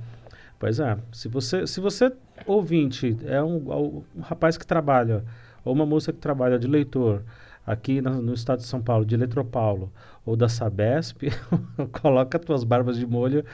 [0.59, 0.97] Pois é.
[1.13, 2.11] Se você, se você
[2.45, 5.23] ouvinte, é um, um rapaz que trabalha,
[5.63, 7.23] ou uma moça que trabalha de leitor
[7.65, 9.91] aqui no, no estado de São Paulo, de Eletropaulo,
[10.25, 11.23] ou da Sabesp,
[12.01, 13.45] coloca as tuas barbas de molho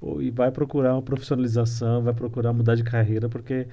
[0.00, 3.66] ou, e vai procurar uma profissionalização, vai procurar mudar de carreira, porque,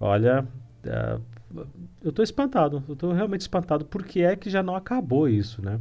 [0.00, 0.46] olha,
[0.84, 1.18] é,
[2.02, 5.80] eu estou espantado, eu estou realmente espantado, porque é que já não acabou isso, né?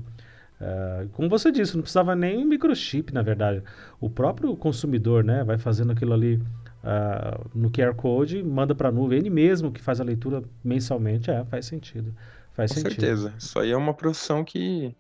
[0.60, 3.64] Uh, como você disse, não precisava nem um microchip, na verdade.
[4.00, 6.36] O próprio consumidor né, vai fazendo aquilo ali
[6.84, 11.30] uh, no QR Code, manda para a nuvem, ele mesmo que faz a leitura mensalmente.
[11.30, 12.14] É, faz sentido.
[12.54, 13.02] Faz Com sentido.
[13.02, 13.34] certeza.
[13.38, 14.96] Isso aí é uma profissão que.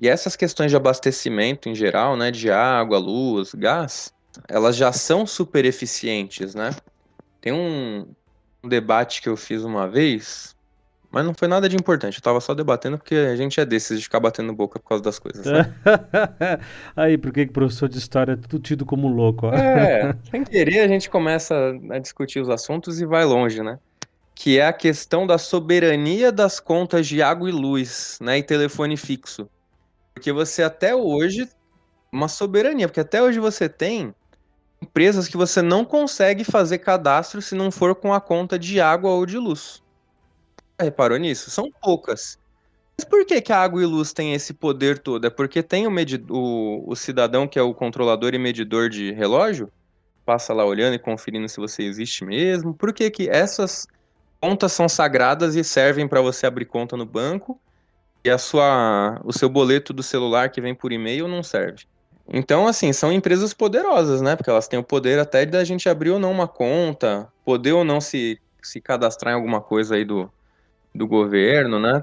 [0.00, 4.12] E essas questões de abastecimento em geral, né, de água, luz, gás,
[4.48, 6.70] elas já são super eficientes, né?
[7.42, 8.06] Tem um,
[8.64, 10.56] um debate que eu fiz uma vez
[11.12, 13.98] mas não foi nada de importante, eu tava só debatendo porque a gente é desses
[13.98, 15.44] de ficar batendo boca por causa das coisas.
[15.44, 15.70] Né?
[16.96, 19.46] Aí, por que o professor de história é tudo tido como louco?
[19.46, 19.52] Ó?
[19.52, 21.54] É, sem querer a gente começa
[21.90, 23.78] a discutir os assuntos e vai longe, né?
[24.34, 28.38] Que é a questão da soberania das contas de água e luz, né?
[28.38, 29.46] E telefone fixo.
[30.14, 31.46] Porque você até hoje.
[32.10, 34.14] Uma soberania, porque até hoje você tem
[34.82, 39.10] empresas que você não consegue fazer cadastro se não for com a conta de água
[39.10, 39.81] ou de luz
[40.82, 41.50] reparou nisso?
[41.50, 42.38] São poucas.
[42.96, 45.26] Mas por que, que a água e luz tem esse poder todo?
[45.26, 45.90] É porque tem o,
[46.30, 49.70] o, o cidadão que é o controlador e medidor de relógio,
[50.24, 52.74] passa lá olhando e conferindo se você existe mesmo.
[52.74, 53.86] Por que, que essas
[54.40, 57.58] contas são sagradas e servem para você abrir conta no banco?
[58.24, 61.84] e a sua, o seu boleto do celular que vem por e-mail não serve.
[62.28, 64.36] Então, assim, são empresas poderosas, né?
[64.36, 67.84] Porque elas têm o poder até da gente abrir ou não uma conta, poder ou
[67.84, 70.30] não se, se cadastrar em alguma coisa aí do,
[70.94, 72.02] do governo, né?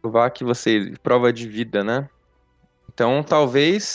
[0.00, 0.94] Provar que você.
[1.02, 2.08] prova de vida, né?
[2.92, 3.94] Então, talvez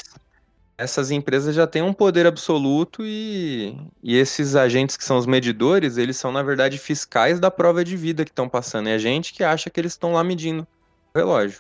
[0.78, 5.98] essas empresas já tenham um poder absoluto e, e esses agentes que são os medidores,
[5.98, 8.90] eles são, na verdade, fiscais da prova de vida que estão passando.
[8.90, 10.68] É a gente que acha que eles estão lá medindo
[11.14, 11.60] o relógio.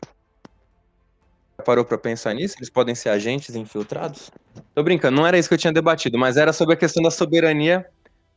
[1.63, 2.55] Parou para pensar nisso?
[2.57, 4.31] Eles podem ser agentes infiltrados?
[4.73, 7.11] Tô brincando, não era isso que eu tinha debatido, mas era sobre a questão da
[7.11, 7.85] soberania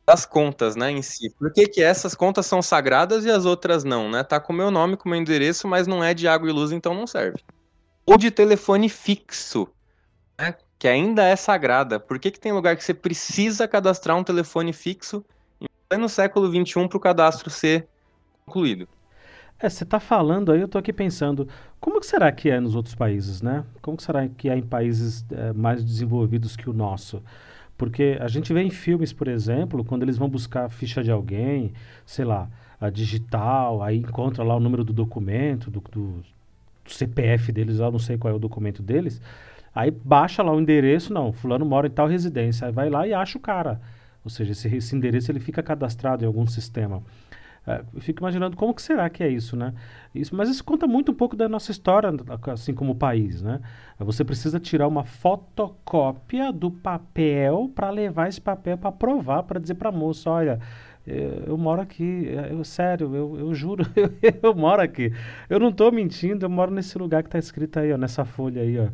[0.07, 1.29] das contas, né, em si.
[1.31, 4.23] Por que, que essas contas são sagradas e as outras não, né?
[4.23, 6.93] Tá com meu nome, com meu endereço, mas não é de água e luz, então
[6.93, 7.43] não serve.
[8.05, 9.67] Ou de telefone fixo,
[10.39, 11.99] né, que ainda é sagrada.
[11.99, 15.25] Por que, que tem lugar que você precisa cadastrar um telefone fixo
[15.99, 17.85] no século XXI para o cadastro ser
[18.45, 18.87] concluído?
[19.59, 21.49] É, você está falando aí, eu estou aqui pensando,
[21.81, 23.65] como que será que é nos outros países, né?
[23.81, 27.21] Como que será que é em países é, mais desenvolvidos que o nosso?
[27.77, 31.11] Porque a gente vê em filmes, por exemplo, quando eles vão buscar a ficha de
[31.11, 31.73] alguém,
[32.05, 32.49] sei lá,
[32.81, 36.23] a digital, aí encontra lá o número do documento, do, do,
[36.87, 39.21] CPF deles, eu não sei qual é o documento deles,
[39.75, 43.13] aí baixa lá o endereço, não, fulano mora em tal residência, aí vai lá e
[43.13, 43.79] acha o cara.
[44.23, 47.03] Ou seja, esse, esse endereço ele fica cadastrado em algum sistema.
[47.67, 49.73] É, eu fico imaginando como que será que é isso, né?
[50.15, 52.09] Isso, mas isso conta muito um pouco da nossa história,
[52.53, 53.59] assim como país, né?
[53.99, 59.75] Você precisa tirar uma fotocópia do papel para levar esse papel para provar, para dizer
[59.75, 60.59] para a moça, olha,
[61.05, 65.11] eu, eu, moro aqui, é, eu, sério, eu, eu juro, eu, eu moro aqui.
[65.49, 68.61] Eu não estou mentindo, eu moro nesse lugar que está escrito aí, ó, nessa folha
[68.61, 68.87] aí, ó.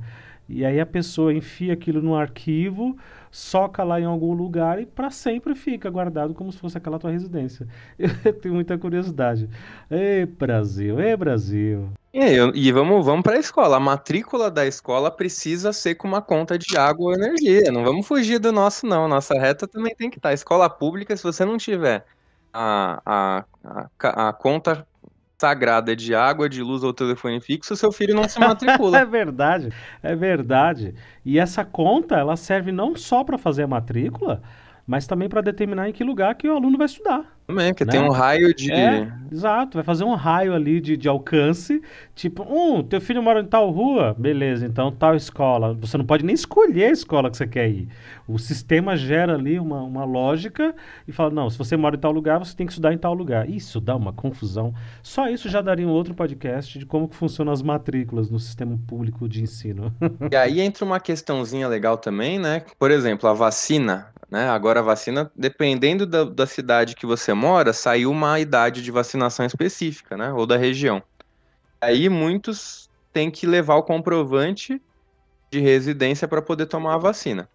[0.47, 2.97] E aí a pessoa enfia aquilo no arquivo,
[3.31, 7.11] soca lá em algum lugar e para sempre fica guardado como se fosse aquela tua
[7.11, 7.67] residência.
[7.97, 9.49] Eu tenho muita curiosidade.
[9.89, 11.89] Ei, Brasil, ei, Brasil.
[12.13, 12.19] E,
[12.53, 13.77] e vamos, vamos para a escola.
[13.77, 17.71] A matrícula da escola precisa ser com uma conta de água ou energia.
[17.71, 19.07] Não vamos fugir do nosso, não.
[19.07, 20.33] Nossa reta também tem que estar.
[20.33, 22.05] Escola pública, se você não tiver
[22.53, 24.85] a, a, a, a conta
[25.43, 28.99] sagrada de água, de luz ou telefone fixo, seu filho não se matricula.
[28.99, 30.95] é verdade, é verdade.
[31.25, 34.41] E essa conta, ela serve não só para fazer a matrícula,
[34.87, 37.25] mas também para determinar em que lugar que o aluno vai estudar.
[37.45, 37.91] Também, porque né?
[37.91, 38.71] tem um raio de.
[38.71, 41.81] É, exato, vai fazer um raio ali de, de alcance.
[42.15, 45.73] Tipo, um, teu filho mora em tal rua, beleza, então tal escola.
[45.81, 47.89] Você não pode nem escolher a escola que você quer ir.
[48.27, 50.73] O sistema gera ali uma, uma lógica
[51.07, 53.13] e fala: não, se você mora em tal lugar, você tem que estudar em tal
[53.13, 53.49] lugar.
[53.49, 54.73] Isso dá uma confusão.
[55.01, 58.79] Só isso já daria um outro podcast de como que funcionam as matrículas no sistema
[58.87, 59.93] público de ensino.
[60.31, 62.63] e aí entra uma questãozinha legal também, né?
[62.79, 64.13] Por exemplo, a vacina.
[64.33, 64.49] Né?
[64.49, 69.45] Agora a vacina, dependendo da, da cidade que você mora, saiu uma idade de vacinação
[69.45, 70.31] específica, né?
[70.33, 71.01] Ou da região.
[71.81, 74.81] Aí muitos têm que levar o comprovante
[75.51, 77.47] de residência para poder tomar a vacina.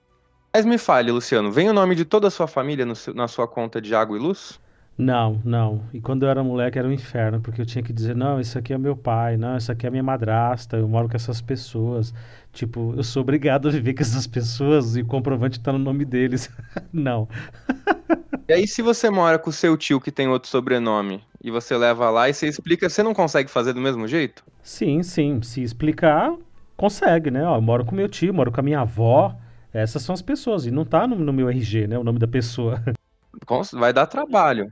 [0.54, 3.46] Mas me fale, Luciano, vem o nome de toda a sua família no, na sua
[3.46, 4.60] conta de água e luz?
[4.98, 5.84] Não, não.
[5.92, 8.58] E quando eu era moleque era um inferno, porque eu tinha que dizer, não, isso
[8.58, 12.12] aqui é meu pai, não, isso aqui é minha madrasta, eu moro com essas pessoas.
[12.52, 16.04] Tipo, eu sou obrigado a viver com essas pessoas e o comprovante tá no nome
[16.04, 16.50] deles.
[16.92, 17.28] não.
[18.48, 21.76] E aí, se você mora com o seu tio que tem outro sobrenome e você
[21.76, 24.42] leva lá e você explica, você não consegue fazer do mesmo jeito?
[24.62, 25.42] Sim, sim.
[25.42, 26.34] Se explicar,
[26.74, 27.44] consegue, né?
[27.44, 29.36] Ó, eu moro com meu tio, moro com a minha avó.
[29.70, 30.64] Essas são as pessoas.
[30.64, 31.98] E não tá no, no meu RG, né?
[31.98, 32.82] O nome da pessoa.
[33.74, 34.70] Vai dar trabalho.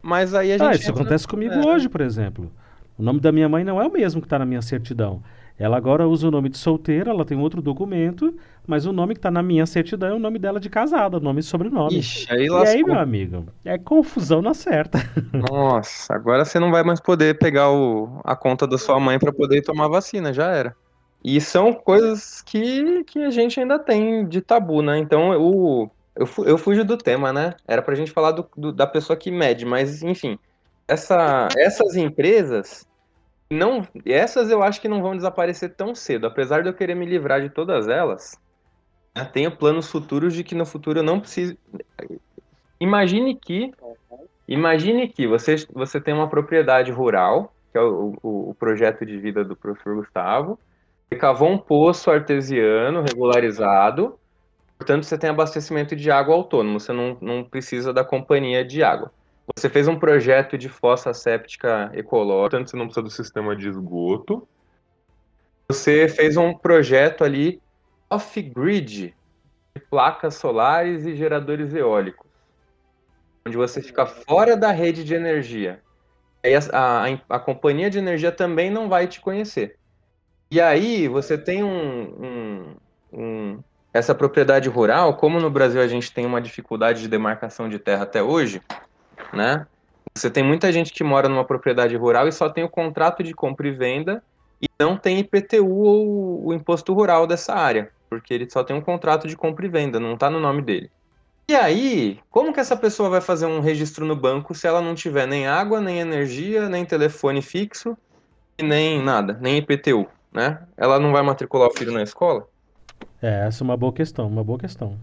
[0.00, 0.68] Mas aí a ah, gente.
[0.68, 1.02] Ah, isso entra...
[1.02, 1.66] acontece comigo é.
[1.66, 2.50] hoje, por exemplo.
[2.96, 5.22] O nome da minha mãe não é o mesmo que está na minha certidão.
[5.60, 8.34] Ela agora usa o nome de solteira, ela tem outro documento,
[8.66, 11.40] mas o nome que está na minha certidão é o nome dela de casada, nome
[11.40, 11.98] e sobrenome.
[11.98, 14.98] Ixi, aí e aí, meu amigo, é confusão na certa.
[15.50, 19.34] Nossa, agora você não vai mais poder pegar o, a conta da sua mãe para
[19.34, 20.74] poder tomar vacina, já era.
[21.22, 24.96] E são coisas que, que a gente ainda tem de tabu, né?
[24.96, 27.52] Então, o, eu, eu fujo do tema, né?
[27.68, 30.38] Era pra gente falar do, do, da pessoa que mede, mas enfim.
[30.88, 32.88] Essa, essas empresas,
[33.50, 36.26] não, essas eu acho que não vão desaparecer tão cedo.
[36.26, 38.38] Apesar de eu querer me livrar de todas elas,
[39.32, 41.56] tenho planos futuros de que no futuro eu não preciso.
[42.80, 43.72] Imagine que.
[44.48, 49.16] Imagine que você, você tem uma propriedade rural, que é o, o, o projeto de
[49.18, 50.58] vida do professor Gustavo.
[51.08, 54.18] Você cavou um poço artesiano regularizado
[54.80, 59.12] Portanto, você tem abastecimento de água autônomo, você não, não precisa da companhia de água.
[59.56, 63.68] Você fez um projeto de fossa séptica ecológica, portanto, você não precisa do sistema de
[63.68, 64.46] esgoto.
[65.68, 67.60] Você fez um projeto ali
[68.08, 69.14] off-grid,
[69.74, 72.26] de placas solares e geradores eólicos,
[73.46, 75.80] onde você fica fora da rede de energia.
[76.42, 79.76] Aí a, a, a, companhia de energia também não vai te conhecer.
[80.50, 82.76] E aí você tem um, um,
[83.12, 87.78] um, essa propriedade rural, como no Brasil a gente tem uma dificuldade de demarcação de
[87.78, 88.60] terra até hoje,
[89.32, 89.66] né?
[90.14, 93.32] Você tem muita gente que mora numa propriedade rural e só tem o contrato de
[93.32, 94.22] compra e venda
[94.60, 98.80] e não tem IPTU ou o imposto rural dessa área, porque ele só tem um
[98.80, 100.90] contrato de compra e venda, não está no nome dele.
[101.48, 104.94] E aí, como que essa pessoa vai fazer um registro no banco se ela não
[104.94, 107.96] tiver nem água, nem energia, nem telefone fixo
[108.58, 110.62] e nem nada, nem IPTU, né?
[110.76, 112.46] Ela não vai matricular o filho na escola?
[113.22, 114.96] É, essa é uma boa questão, uma boa questão.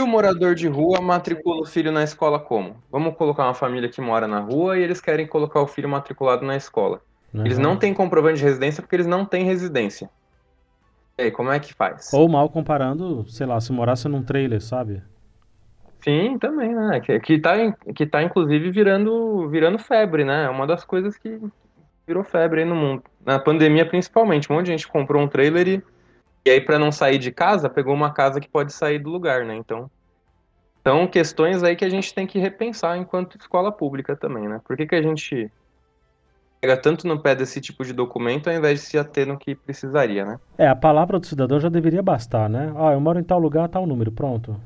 [0.00, 2.76] O morador de rua matricula o filho na escola como?
[2.90, 6.44] Vamos colocar uma família que mora na rua e eles querem colocar o filho matriculado
[6.44, 7.00] na escola.
[7.34, 7.44] Uhum.
[7.44, 10.10] Eles não têm comprovante de residência porque eles não têm residência.
[11.18, 12.12] E aí, como é que faz?
[12.14, 15.02] Ou mal comparando, sei lá, se morasse num trailer, sabe?
[16.02, 17.00] Sim, também, né?
[17.00, 17.54] Que, que, tá,
[17.94, 20.44] que tá inclusive virando, virando febre, né?
[20.44, 21.38] É uma das coisas que
[22.06, 23.02] virou febre aí no mundo.
[23.24, 24.50] Na pandemia, principalmente.
[24.50, 25.82] Um monte de gente comprou um trailer e,
[26.50, 29.44] e aí, para não sair de casa, pegou uma casa que pode sair do lugar,
[29.44, 29.54] né?
[29.54, 29.88] Então,
[30.84, 34.60] são questões aí que a gente tem que repensar enquanto escola pública também, né?
[34.66, 35.48] Por que, que a gente
[36.60, 39.54] pega tanto no pé desse tipo de documento ao invés de se ater no que
[39.54, 40.40] precisaria, né?
[40.58, 42.72] É, a palavra do cidadão já deveria bastar, né?
[42.76, 44.60] Ah, eu moro em tal lugar, tal número, pronto.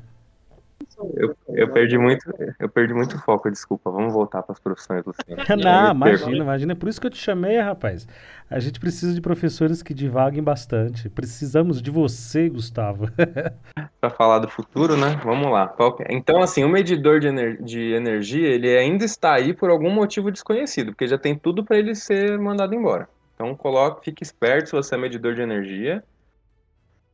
[1.15, 2.23] Eu, eu, perdi muito,
[2.59, 3.91] eu perdi muito foco, desculpa.
[3.91, 5.43] Vamos voltar para as profissões, Luciano.
[5.61, 6.71] Não, imagina, imagina.
[6.71, 8.07] É por isso que eu te chamei, rapaz.
[8.49, 11.09] A gente precisa de professores que divaguem bastante.
[11.09, 13.09] Precisamos de você, Gustavo.
[13.99, 15.19] para falar do futuro, né?
[15.23, 15.75] Vamos lá.
[15.99, 16.13] É?
[16.15, 20.31] Então, assim, o medidor de, ener de energia, ele ainda está aí por algum motivo
[20.31, 23.09] desconhecido, porque já tem tudo para ele ser mandado embora.
[23.33, 26.03] Então, coloque, fique esperto se você é medidor de energia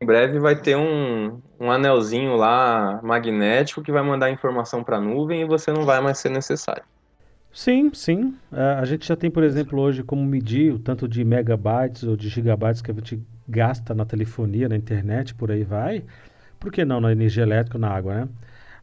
[0.02, 5.02] em breve vai ter um, um anelzinho lá magnético que vai mandar informação para a
[5.02, 6.84] nuvem e você não vai mais ser necessário.
[7.54, 8.36] Sim, sim.
[8.52, 12.16] É, a gente já tem, por exemplo, hoje como medir o tanto de megabytes ou
[12.16, 16.04] de gigabytes que a gente gasta na telefonia, na internet, por aí vai.
[16.60, 18.30] Por que não na energia elétrica na água, né?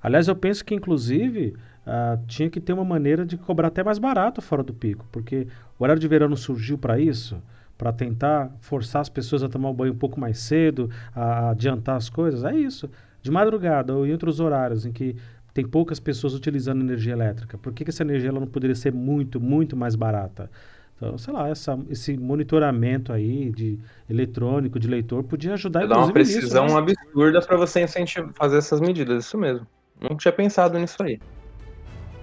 [0.00, 1.56] Aliás, eu penso que, inclusive,
[1.86, 5.48] uh, tinha que ter uma maneira de cobrar até mais barato fora do pico, porque
[5.78, 7.42] o horário de verão surgiu para isso
[7.78, 11.96] para tentar forçar as pessoas a tomar o banho um pouco mais cedo, a adiantar
[11.96, 12.90] as coisas, é isso.
[13.22, 15.14] De madrugada ou em outros horários em que
[15.54, 18.92] tem poucas pessoas utilizando energia elétrica, por que, que essa energia ela não poderia ser
[18.92, 20.50] muito, muito mais barata?
[20.96, 23.78] Então, sei lá, essa, esse monitoramento aí de
[24.10, 26.80] eletrônico, de leitor, podia ajudar Dá uma precisão nisso, né?
[26.80, 29.64] absurda para você incentivar, fazer essas medidas, isso mesmo.
[30.00, 31.20] Não tinha pensado nisso aí.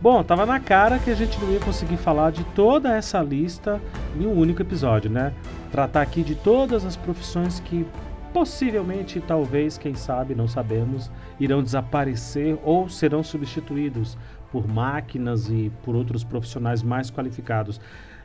[0.02, 3.82] Bom, tava na cara que a gente não ia conseguir falar de toda essa lista
[4.20, 5.34] em um único episódio, né?
[5.72, 7.86] Tratar aqui de todas as profissões que
[8.34, 14.18] possivelmente, talvez, quem sabe, não sabemos, irão desaparecer ou serão substituídos
[14.52, 17.80] por máquinas e por outros profissionais mais qualificados.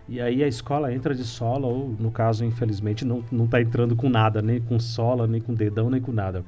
[0.08, 4.08] E aí a escola entra de sola, ou no caso, infelizmente, não está entrando com
[4.08, 6.44] nada, nem com sola, nem com dedão, nem com nada.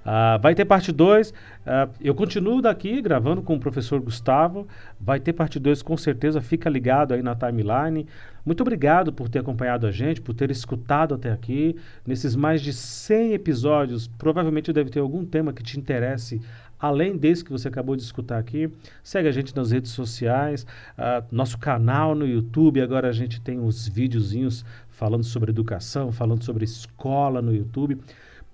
[0.00, 1.30] Uh, vai ter parte 2.
[1.30, 1.34] Uh,
[1.66, 4.66] ah, eu continuo daqui gravando com o professor Gustavo.
[5.00, 6.40] Vai ter parte 2 com certeza.
[6.40, 8.06] Fica ligado aí na timeline.
[8.44, 11.76] Muito obrigado por ter acompanhado a gente, por ter escutado até aqui.
[12.06, 16.40] Nesses mais de 100 episódios, provavelmente deve ter algum tema que te interesse
[16.78, 18.70] além desse que você acabou de escutar aqui.
[19.02, 20.64] Segue a gente nas redes sociais,
[20.96, 22.80] uh, nosso canal no YouTube.
[22.80, 27.98] Agora a gente tem os videozinhos falando sobre educação, falando sobre escola no YouTube.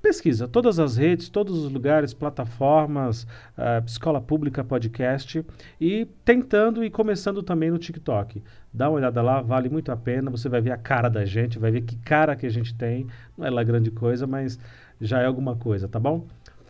[0.04, 3.22] Pesquisa todas as redes, todos os lugares, plataformas,
[3.56, 5.42] uh, Escola Pública Podcast
[5.80, 8.42] e tentando e começando também no TikTok.
[8.70, 10.30] Dá uma olhada lá, vale muito a pena.
[10.30, 13.06] Você vai ver a cara da gente, vai ver que cara que a gente tem.
[13.34, 14.60] Não é lá grande coisa, mas
[15.00, 16.26] já é alguma coisa, tá bom?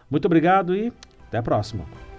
[0.08, 0.92] Muito obrigado e
[1.26, 2.13] até a próxima.